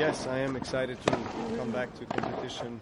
[0.00, 1.10] yes, I am excited to
[1.58, 2.80] come back to competition.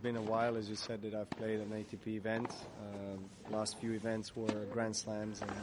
[0.00, 2.50] Um, been a while, as you said, that I've played an ATP event.
[2.80, 3.40] Um,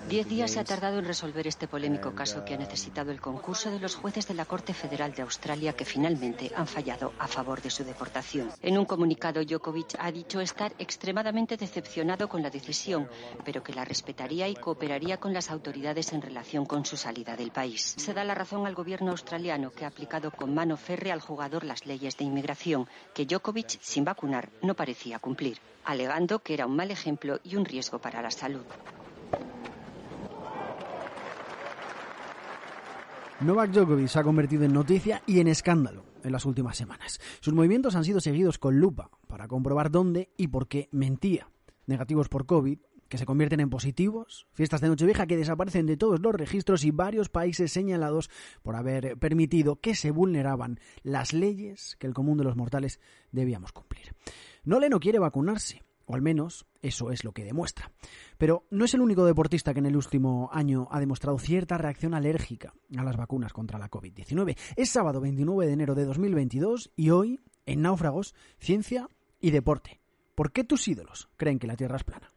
[0.09, 3.71] Diez días se ha tardado en resolver este polémico caso que ha necesitado el concurso
[3.71, 7.61] de los jueces de la Corte Federal de Australia que finalmente han fallado a favor
[7.61, 8.49] de su deportación.
[8.61, 13.07] En un comunicado, Djokovic ha dicho estar extremadamente decepcionado con la decisión,
[13.45, 17.51] pero que la respetaría y cooperaría con las autoridades en relación con su salida del
[17.51, 17.95] país.
[17.97, 21.63] Se da la razón al gobierno australiano que ha aplicado con mano férrea al jugador
[21.63, 24.26] las leyes de inmigración que Djokovic, sin vacunar,
[24.61, 28.63] no parecía cumplir alegando que era un mal ejemplo y un riesgo para la salud.
[33.39, 37.19] Novak Djokovic se ha convertido en noticia y en escándalo en las últimas semanas.
[37.39, 41.47] Sus movimientos han sido seguidos con lupa para comprobar dónde y por qué mentía.
[41.85, 46.19] Negativos por COVID, que se convierten en positivos, fiestas de Nochevieja que desaparecen de todos
[46.19, 48.29] los registros y varios países señalados
[48.63, 52.99] por haber permitido que se vulneraban las leyes que el común de los mortales
[53.31, 54.15] debíamos cumplir.
[54.63, 57.91] Nole no quiere vacunarse, o al menos eso es lo que demuestra.
[58.37, 62.13] Pero no es el único deportista que en el último año ha demostrado cierta reacción
[62.13, 64.57] alérgica a las vacunas contra la COVID-19.
[64.75, 69.99] Es sábado 29 de enero de 2022 y hoy, en Náufragos, Ciencia y Deporte.
[70.33, 72.31] ¿Por qué tus ídolos creen que la Tierra es plana?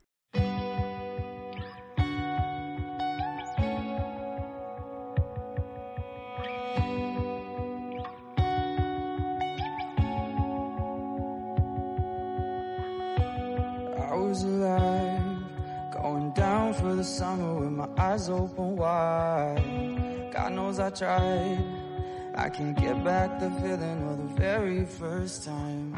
[17.01, 19.63] The summer with my eyes open wide.
[20.35, 21.65] God knows I tried.
[22.35, 25.95] I can't get back the feeling of the very first time.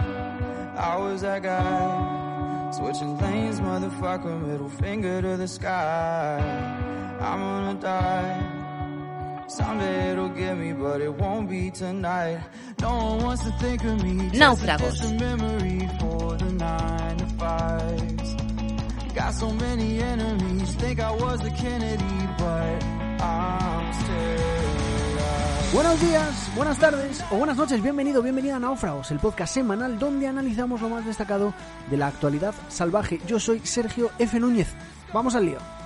[0.77, 6.39] I was that guy, switching lanes, motherfucker, middle finger to the sky.
[7.21, 9.49] I'm gonna die.
[9.49, 12.39] Someday it'll get me, but it won't be tonight.
[12.81, 14.31] No one wants to think of me.
[14.39, 15.03] Náufragos.
[25.73, 30.27] Buenos días, buenas tardes o buenas noches, bienvenido, bienvenida a Náufragos, el podcast semanal donde
[30.27, 31.53] analizamos lo más destacado
[31.91, 33.21] de la actualidad salvaje.
[33.27, 34.39] Yo soy Sergio F.
[34.39, 34.69] Núñez.
[35.13, 35.82] Vamos al lío.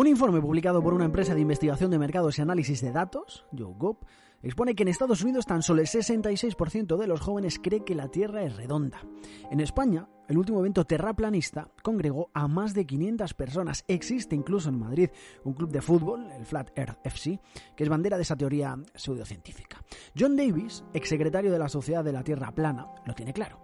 [0.00, 3.98] Un informe publicado por una empresa de investigación de mercados y análisis de datos, YouGov,
[4.42, 8.08] expone que en Estados Unidos tan solo el 66% de los jóvenes cree que la
[8.08, 9.02] Tierra es redonda.
[9.50, 13.84] En España, el último evento terraplanista congregó a más de 500 personas.
[13.88, 15.10] Existe incluso en Madrid
[15.44, 17.38] un club de fútbol, el Flat Earth FC,
[17.76, 19.84] que es bandera de esa teoría pseudocientífica.
[20.18, 23.60] John Davis, exsecretario de la Sociedad de la Tierra Plana, lo tiene claro.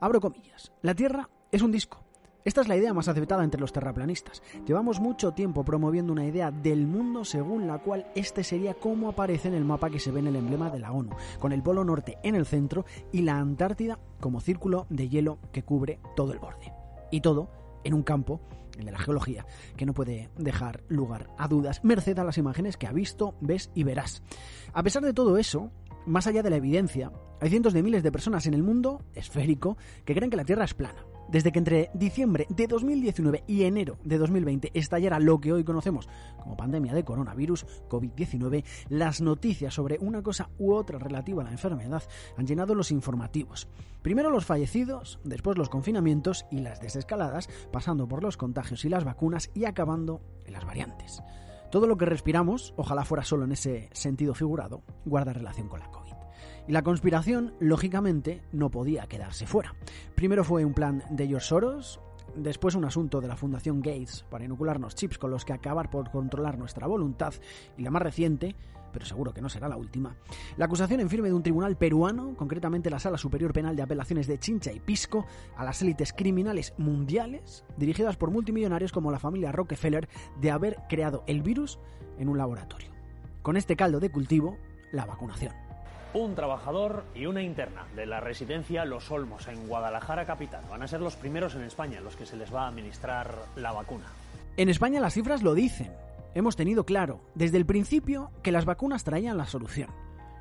[0.00, 0.72] Abro comillas.
[0.82, 2.07] La Tierra es un disco
[2.44, 4.42] esta es la idea más aceptada entre los terraplanistas.
[4.66, 9.48] Llevamos mucho tiempo promoviendo una idea del mundo según la cual este sería como aparece
[9.48, 11.84] en el mapa que se ve en el emblema de la ONU, con el Polo
[11.84, 16.38] Norte en el centro y la Antártida como círculo de hielo que cubre todo el
[16.38, 16.72] borde.
[17.10, 17.50] Y todo
[17.84, 18.40] en un campo,
[18.78, 19.44] el de la geología,
[19.76, 23.70] que no puede dejar lugar a dudas, merced a las imágenes que ha visto, ves
[23.74, 24.22] y verás.
[24.72, 25.70] A pesar de todo eso,
[26.06, 27.10] más allá de la evidencia,
[27.40, 30.64] hay cientos de miles de personas en el mundo esférico que creen que la Tierra
[30.64, 35.52] es plana desde que entre diciembre de 2019 y enero de 2020 estallara lo que
[35.52, 36.08] hoy conocemos
[36.42, 41.52] como pandemia de coronavirus COVID-19, las noticias sobre una cosa u otra relativa a la
[41.52, 42.02] enfermedad
[42.36, 43.68] han llenado los informativos.
[44.02, 49.04] Primero los fallecidos, después los confinamientos y las desescaladas, pasando por los contagios y las
[49.04, 51.22] vacunas y acabando en las variantes.
[51.70, 55.90] Todo lo que respiramos, ojalá fuera solo en ese sentido figurado, guarda relación con la
[55.90, 56.07] COVID.
[56.66, 59.74] Y la conspiración, lógicamente, no podía quedarse fuera.
[60.14, 62.00] Primero fue un plan de George Soros,
[62.36, 66.10] después un asunto de la Fundación Gates para inocularnos chips con los que acabar por
[66.10, 67.34] controlar nuestra voluntad,
[67.76, 68.54] y la más reciente,
[68.92, 70.16] pero seguro que no será la última,
[70.56, 74.26] la acusación en firme de un tribunal peruano, concretamente la Sala Superior Penal de Apelaciones
[74.26, 75.26] de Chincha y Pisco,
[75.56, 80.08] a las élites criminales mundiales, dirigidas por multimillonarios como la familia Rockefeller,
[80.40, 81.78] de haber creado el virus
[82.18, 82.90] en un laboratorio.
[83.42, 84.56] Con este caldo de cultivo,
[84.92, 85.67] la vacunación
[86.14, 90.64] un trabajador y una interna de la residencia Los Olmos en Guadalajara capital.
[90.70, 93.72] Van a ser los primeros en España los que se les va a administrar la
[93.72, 94.06] vacuna.
[94.56, 95.92] En España las cifras lo dicen.
[96.34, 99.90] Hemos tenido claro desde el principio que las vacunas traían la solución.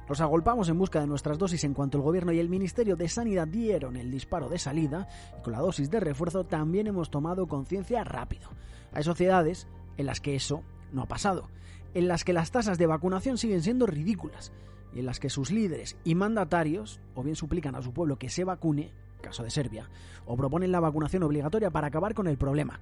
[0.07, 3.09] Los agolpamos en busca de nuestras dosis en cuanto el gobierno y el Ministerio de
[3.09, 7.47] Sanidad dieron el disparo de salida y con la dosis de refuerzo también hemos tomado
[7.47, 8.49] conciencia rápido.
[8.93, 9.67] Hay sociedades
[9.97, 11.49] en las que eso no ha pasado,
[11.93, 14.53] en las que las tasas de vacunación siguen siendo ridículas
[14.93, 18.29] y en las que sus líderes y mandatarios o bien suplican a su pueblo que
[18.29, 18.91] se vacune,
[19.21, 19.89] caso de Serbia,
[20.25, 22.79] o proponen la vacunación obligatoria para acabar con el problema,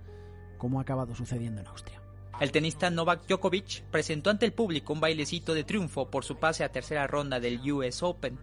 [0.57, 2.01] como ha acabado sucediendo en Austria.
[2.39, 6.63] El tenista Novak Djokovic presentó ante el público un bailecito de triunfo por su pase
[6.65, 8.37] a tercera ronda del US Open.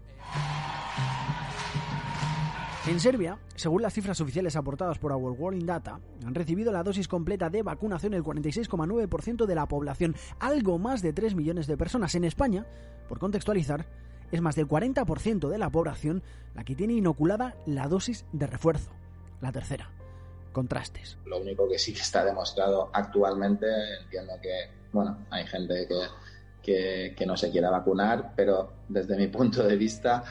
[2.85, 6.83] En Serbia, según las cifras oficiales aportadas por Our World in Data, han recibido la
[6.83, 11.77] dosis completa de vacunación el 46,9% de la población, algo más de 3 millones de
[11.77, 12.17] personas.
[12.17, 12.67] En España,
[13.09, 13.87] por contextualizar,
[14.33, 16.25] es más del 40% de la población
[16.57, 18.91] la que tiene inoculada la dosis de refuerzo,
[19.41, 19.91] la tercera
[20.53, 21.19] contrastes.
[21.25, 23.67] Lo único que sí que está demostrado actualmente,
[24.03, 25.99] entiendo que, bueno, hay gente que,
[26.63, 30.25] que, no se quiera vacunar, pero desde mi punto de vista,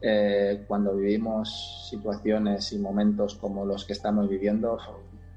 [0.00, 4.78] eh, cuando vivimos situaciones y momentos como los que estamos viviendo,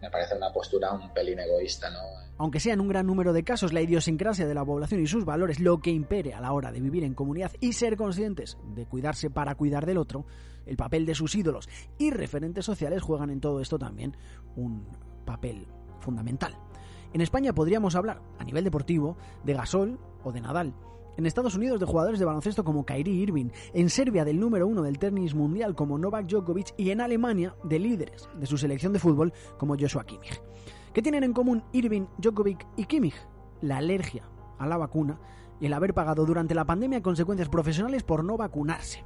[0.01, 1.99] me parece una postura un pelín egoísta, ¿no?
[2.37, 5.23] Aunque sea en un gran número de casos la idiosincrasia de la población y sus
[5.23, 8.85] valores lo que impere a la hora de vivir en comunidad y ser conscientes de
[8.85, 10.25] cuidarse para cuidar del otro,
[10.65, 14.17] el papel de sus ídolos y referentes sociales juegan en todo esto también
[14.57, 14.85] un
[15.25, 15.65] papel
[16.01, 16.57] fundamental.
[17.13, 19.15] En España podríamos hablar, a nivel deportivo,
[19.45, 20.73] de Gasol o de Nadal.
[21.17, 24.81] En Estados Unidos de jugadores de baloncesto como Kyrie Irving, en Serbia del número uno
[24.81, 28.99] del tenis mundial como Novak Djokovic y en Alemania de líderes de su selección de
[28.99, 30.41] fútbol como Joshua Kimmich.
[30.93, 33.15] ¿Qué tienen en común Irving, Djokovic y Kimmich?
[33.61, 34.23] La alergia
[34.59, 35.19] a la vacuna
[35.61, 39.05] y el haber pagado durante la pandemia consecuencias profesionales por no vacunarse.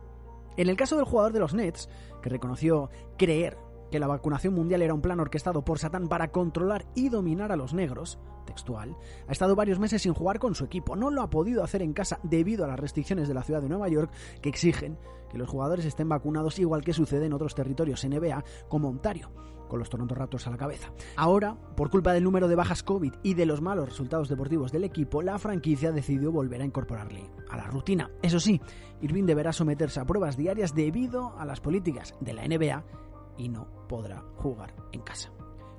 [0.57, 1.89] En el caso del jugador de los Nets,
[2.23, 3.57] que reconoció creer
[3.91, 7.55] que la vacunación mundial era un plan orquestado por Satán para controlar y dominar a
[7.55, 8.97] los negros, textual,
[9.27, 10.95] ha estado varios meses sin jugar con su equipo.
[10.95, 13.69] No lo ha podido hacer en casa debido a las restricciones de la ciudad de
[13.69, 14.11] Nueva York
[14.41, 14.97] que exigen
[15.29, 19.29] que los jugadores estén vacunados igual que sucede en otros territorios NBA como Ontario
[19.69, 20.91] con los Toronto Raptors a la cabeza.
[21.15, 24.83] Ahora, por culpa del número de bajas COVID y de los malos resultados deportivos del
[24.83, 28.09] equipo, la franquicia decidió volver a incorporarle a la rutina.
[28.23, 28.59] Eso sí,
[29.01, 32.83] Irving deberá someterse a pruebas diarias debido a las políticas de la NBA
[33.37, 35.31] y no podrá jugar en casa.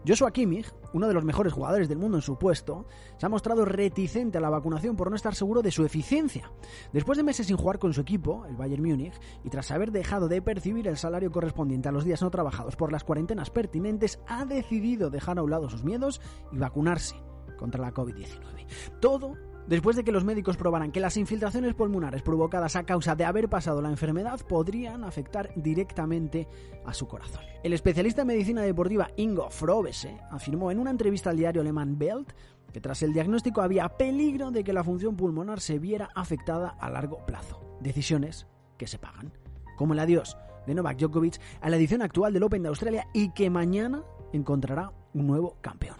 [0.07, 2.87] Joshua Kimmich, uno de los mejores jugadores del mundo en su puesto,
[3.19, 6.51] se ha mostrado reticente a la vacunación por no estar seguro de su eficiencia.
[6.93, 10.29] Después de meses sin jugar con su equipo, el Bayern Múnich, y tras haber dejado
[10.29, 14.47] de percibir el salario correspondiente a los días no trabajados por las cuarentenas pertinentes, ha
[14.47, 16.21] decidido dejar a un lado sus miedos
[16.51, 17.17] y vacunarse
[17.59, 18.67] contra la COVID-19.
[19.01, 19.35] Todo
[19.71, 23.49] Después de que los médicos probaran que las infiltraciones pulmonares provocadas a causa de haber
[23.49, 26.49] pasado la enfermedad podrían afectar directamente
[26.85, 27.43] a su corazón.
[27.63, 32.33] El especialista en medicina deportiva Ingo Frobese afirmó en una entrevista al diario alemán Welt
[32.73, 36.91] que tras el diagnóstico había peligro de que la función pulmonar se viera afectada a
[36.91, 37.61] largo plazo.
[37.81, 39.33] Decisiones que se pagan.
[39.77, 40.37] Como el adiós
[40.67, 44.03] de Novak Djokovic a la edición actual del Open de Australia y que mañana
[44.33, 45.97] encontrará un nuevo campeón.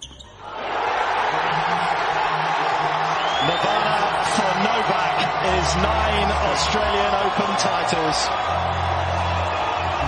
[3.41, 3.97] Nirvana
[4.37, 5.17] for Novak
[5.57, 8.19] is nine Australian Open titles.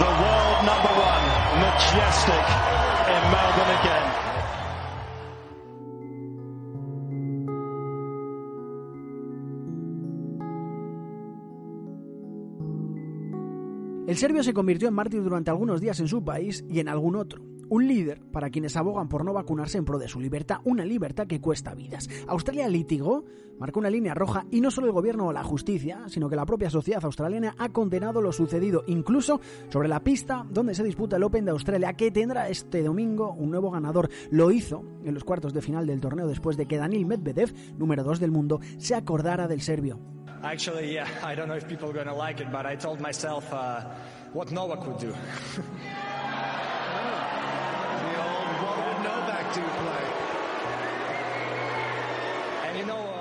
[0.05, 1.25] The world number one,
[1.65, 2.45] majestic
[3.09, 4.09] in Melbourne again.
[14.09, 17.17] El serbio se convirtió en mártir durante algunos días en su país y en algún
[17.17, 20.85] otro un líder para quienes abogan por no vacunarse en pro de su libertad, una
[20.85, 22.07] libertad que cuesta vidas.
[22.29, 23.25] Australia litigó,
[23.59, 26.45] marcó una línea roja y no solo el gobierno o la justicia, sino que la
[26.45, 31.23] propia sociedad australiana ha condenado lo sucedido, incluso sobre la pista donde se disputa el
[31.23, 34.11] Open de Australia, que tendrá este domingo un nuevo ganador.
[34.31, 38.05] Lo hizo en los cuartos de final del torneo después de que Daniil Medvedev, número
[38.05, 39.99] 2 del mundo, se acordara del serbio.
[40.43, 43.81] Actually, yeah, I don't know if people are like it, but I told myself uh,
[44.35, 44.81] what Novak.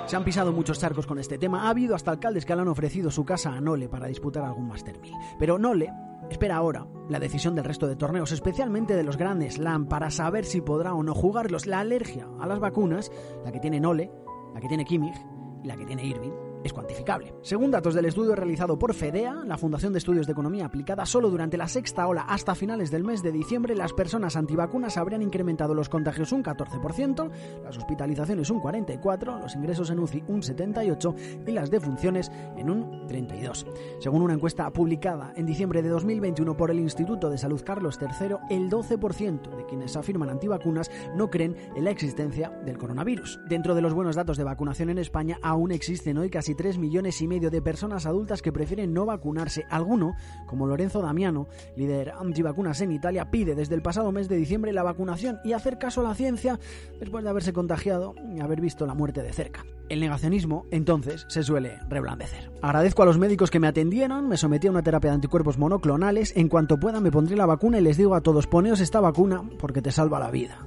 [0.05, 1.63] Se han pisado muchos charcos con este tema.
[1.63, 4.67] Ha habido hasta alcaldes que le han ofrecido su casa a Nole para disputar algún
[4.67, 5.13] Master 1000.
[5.39, 5.89] Pero Nole
[6.29, 10.43] espera ahora la decisión del resto de torneos, especialmente de los grandes Slam, para saber
[10.43, 11.65] si podrá o no jugarlos.
[11.65, 13.11] La alergia a las vacunas,
[13.45, 14.11] la que tiene Nole,
[14.53, 15.15] la que tiene Kimmich
[15.63, 17.33] y la que tiene Irving, es cuantificable.
[17.41, 21.29] Según datos del estudio realizado por FEDEA, la Fundación de Estudios de Economía Aplicada, solo
[21.29, 25.73] durante la sexta ola hasta finales del mes de diciembre, las personas antivacunas habrían incrementado
[25.73, 27.31] los contagios un 14%,
[27.63, 33.07] las hospitalizaciones un 44%, los ingresos en UCI un 78% y las defunciones en un
[33.07, 33.65] 32%.
[33.99, 38.35] Según una encuesta publicada en diciembre de 2021 por el Instituto de Salud Carlos III,
[38.49, 43.39] el 12% de quienes afirman antivacunas no creen en la existencia del coronavirus.
[43.47, 46.79] Dentro de los buenos datos de vacunación en España, aún existen hoy casi casi 3
[46.79, 49.65] millones y medio de personas adultas que prefieren no vacunarse.
[49.69, 50.15] Alguno,
[50.47, 54.83] como Lorenzo Damiano, líder antivacunas en Italia, pide desde el pasado mes de diciembre la
[54.83, 56.59] vacunación y hacer caso a la ciencia
[56.99, 59.63] después de haberse contagiado y haber visto la muerte de cerca.
[59.87, 62.51] El negacionismo, entonces, se suele reblandecer.
[62.61, 66.33] Agradezco a los médicos que me atendieron, me sometí a una terapia de anticuerpos monoclonales,
[66.35, 69.43] en cuanto pueda me pondré la vacuna y les digo a todos, poneos esta vacuna
[69.59, 70.65] porque te salva la vida.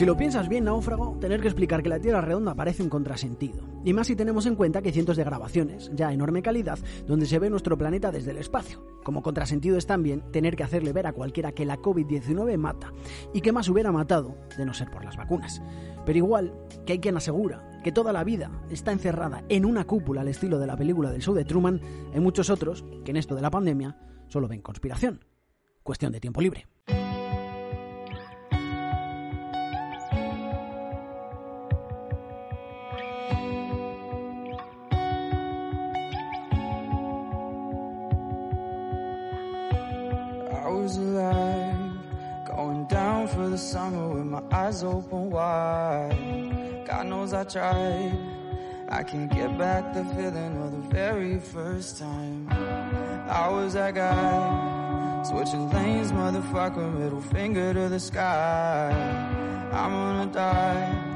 [0.00, 3.68] Si lo piensas bien, náufrago, tener que explicar que la Tierra redonda parece un contrasentido.
[3.84, 7.38] Y más si tenemos en cuenta que cientos de grabaciones, ya enorme calidad, donde se
[7.38, 8.82] ve nuestro planeta desde el espacio.
[9.04, 12.94] Como contrasentido es también tener que hacerle ver a cualquiera que la COVID-19 mata,
[13.34, 15.60] y que más hubiera matado de no ser por las vacunas.
[16.06, 16.54] Pero igual
[16.86, 20.58] que hay quien asegura que toda la vida está encerrada en una cúpula al estilo
[20.58, 21.78] de la película del show de Truman,
[22.14, 25.26] hay muchos otros que en esto de la pandemia solo ven conspiración.
[25.82, 26.68] Cuestión de tiempo libre.
[43.70, 46.84] Summer with my eyes open wide.
[46.88, 48.18] God knows I tried.
[48.88, 52.48] I can't get back the feeling of the very first time.
[53.30, 58.90] I was that guy, switching lanes, motherfucker, middle finger to the sky.
[59.72, 61.09] I'm gonna die.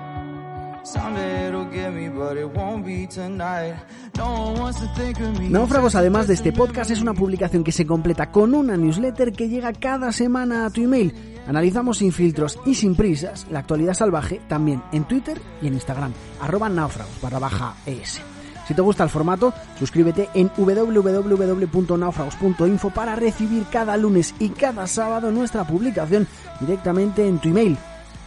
[5.48, 9.48] Náufragos, además de este podcast, es una publicación que se completa con una newsletter que
[9.48, 11.14] llega cada semana a tu email.
[11.48, 16.12] Analizamos sin filtros y sin prisas la actualidad salvaje también en Twitter y en Instagram,
[16.40, 18.20] arroba náufragos baja es.
[18.68, 25.30] Si te gusta el formato, suscríbete en www.naufragos.info para recibir cada lunes y cada sábado
[25.30, 26.28] nuestra publicación
[26.60, 27.78] directamente en tu email.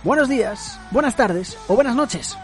[0.03, 2.35] Buenos días, buenas tardes o buenas noches.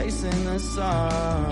[0.00, 1.44] Chasing the sun.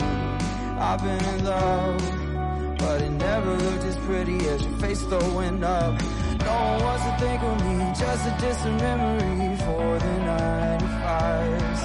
[0.81, 6.01] I've been in love, but it never looked as pretty as your face throwing up.
[6.47, 11.81] No one wants to think of me, just a distant memory for the 95s.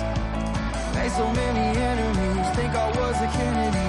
[0.96, 3.83] Made so many enemies, think I was a Kennedy.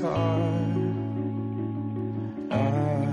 [0.00, 0.40] car.
[2.50, 3.12] Ah,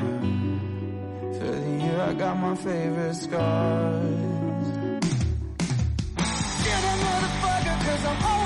[1.38, 4.40] for the year I got my favorite scars.
[6.66, 8.38] Get a motherfucker, cause I'm